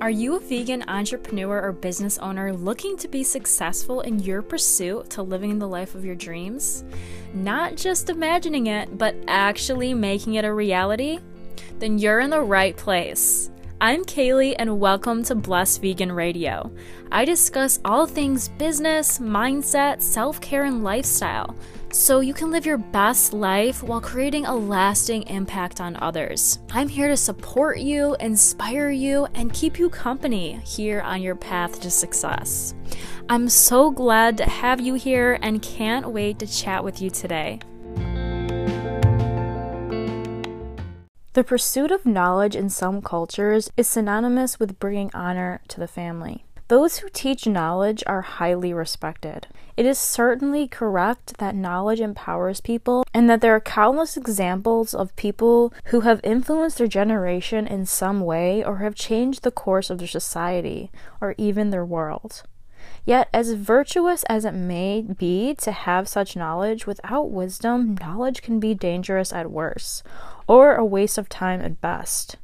[0.00, 5.10] Are you a vegan entrepreneur or business owner looking to be successful in your pursuit
[5.10, 6.84] to living the life of your dreams?
[7.34, 11.18] Not just imagining it, but actually making it a reality?
[11.80, 13.50] Then you're in the right place.
[13.82, 16.70] I'm Kaylee, and welcome to Blessed Vegan Radio.
[17.10, 21.56] I discuss all things business, mindset, self care, and lifestyle
[21.90, 26.58] so you can live your best life while creating a lasting impact on others.
[26.72, 31.80] I'm here to support you, inspire you, and keep you company here on your path
[31.80, 32.74] to success.
[33.30, 37.60] I'm so glad to have you here and can't wait to chat with you today.
[41.32, 46.44] The pursuit of knowledge in some cultures is synonymous with bringing honor to the family.
[46.66, 49.46] Those who teach knowledge are highly respected.
[49.76, 55.14] It is certainly correct that knowledge empowers people and that there are countless examples of
[55.14, 59.98] people who have influenced their generation in some way or have changed the course of
[59.98, 62.42] their society or even their world.
[63.04, 68.60] Yet, as virtuous as it may be to have such knowledge, without wisdom, knowledge can
[68.60, 70.04] be dangerous at worst,
[70.46, 72.36] or a waste of time at best.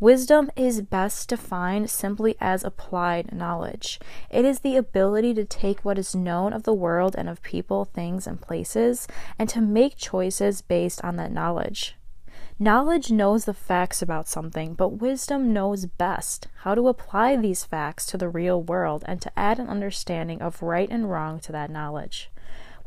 [0.00, 3.98] Wisdom is best defined simply as applied knowledge.
[4.30, 7.84] It is the ability to take what is known of the world and of people,
[7.84, 9.08] things, and places,
[9.40, 11.97] and to make choices based on that knowledge.
[12.60, 18.04] Knowledge knows the facts about something, but wisdom knows best how to apply these facts
[18.06, 21.70] to the real world and to add an understanding of right and wrong to that
[21.70, 22.32] knowledge.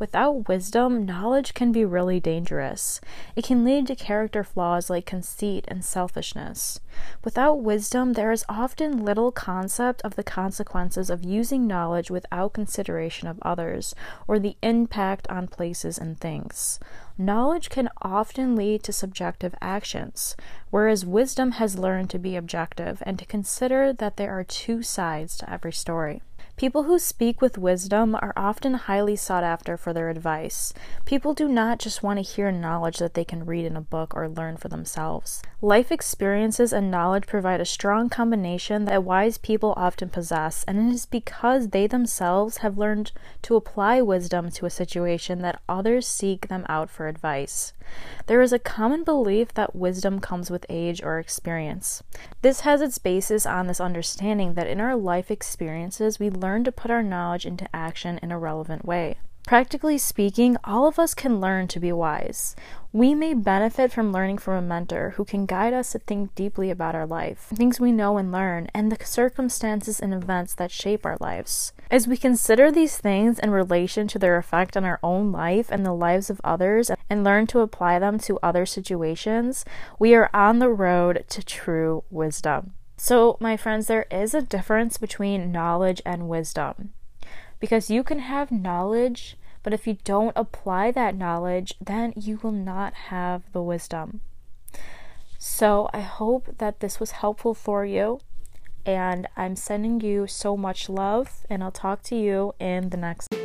[0.01, 2.99] Without wisdom, knowledge can be really dangerous.
[3.35, 6.79] It can lead to character flaws like conceit and selfishness.
[7.23, 13.27] Without wisdom, there is often little concept of the consequences of using knowledge without consideration
[13.27, 13.93] of others
[14.27, 16.79] or the impact on places and things.
[17.15, 20.35] Knowledge can often lead to subjective actions,
[20.71, 25.37] whereas wisdom has learned to be objective and to consider that there are two sides
[25.37, 26.23] to every story.
[26.57, 30.73] People who speak with wisdom are often highly sought after for their advice.
[31.05, 34.13] People do not just want to hear knowledge that they can read in a book
[34.15, 35.41] or learn for themselves.
[35.61, 40.93] Life experiences and knowledge provide a strong combination that wise people often possess, and it
[40.93, 43.11] is because they themselves have learned
[43.41, 47.73] to apply wisdom to a situation that others seek them out for advice.
[48.27, 52.03] There is a common belief that wisdom comes with age or experience.
[52.41, 56.63] This has its basis on this understanding that in our life experiences we learn learn
[56.65, 59.15] to put our knowledge into action in a relevant way.
[59.47, 62.57] Practically speaking, all of us can learn to be wise.
[62.91, 66.69] We may benefit from learning from a mentor who can guide us to think deeply
[66.69, 71.05] about our life, things we know and learn, and the circumstances and events that shape
[71.05, 71.71] our lives.
[71.89, 75.85] As we consider these things in relation to their effect on our own life and
[75.85, 79.63] the lives of others, and learn to apply them to other situations,
[79.97, 82.73] we are on the road to true wisdom.
[83.03, 86.93] So, my friends, there is a difference between knowledge and wisdom.
[87.59, 92.51] Because you can have knowledge, but if you don't apply that knowledge, then you will
[92.51, 94.21] not have the wisdom.
[95.39, 98.19] So, I hope that this was helpful for you.
[98.85, 103.40] And I'm sending you so much love, and I'll talk to you in the next.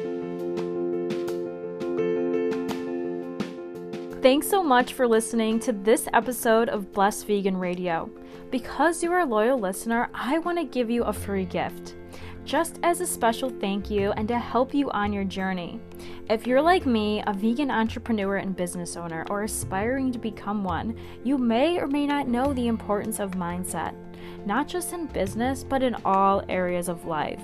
[4.27, 8.11] Thanks so much for listening to this episode of Blessed Vegan Radio.
[8.51, 11.95] Because you are a loyal listener, I want to give you a free gift.
[12.45, 15.81] Just as a special thank you and to help you on your journey.
[16.29, 20.99] If you're like me, a vegan entrepreneur and business owner, or aspiring to become one,
[21.23, 23.95] you may or may not know the importance of mindset,
[24.45, 27.43] not just in business, but in all areas of life.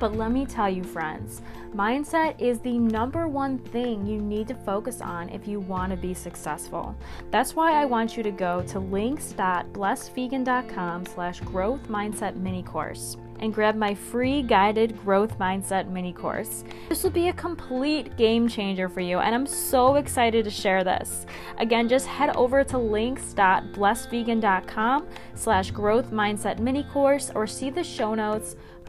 [0.00, 1.42] But let me tell you, friends,
[1.74, 5.96] mindset is the number one thing you need to focus on if you want to
[5.96, 6.96] be successful.
[7.30, 13.52] That's why I want you to go to links.blessedvegan.com slash growth mindset mini course and
[13.54, 16.62] grab my free guided growth mindset mini course.
[16.88, 20.84] This will be a complete game changer for you, and I'm so excited to share
[20.84, 21.26] this.
[21.58, 28.14] Again, just head over to links.blessedvegan.com slash growth mindset mini course or see the show
[28.14, 28.56] notes